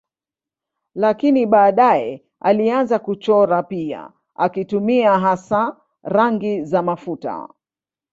Lakini 0.95 1.45
baadaye 1.45 2.23
alianza 2.39 2.99
kuchora 2.99 3.63
pia 3.63 4.11
akitumia 4.35 5.19
hasa 5.19 5.77
rangi 6.03 6.63
za 6.63 6.81
mafuta. 6.81 7.49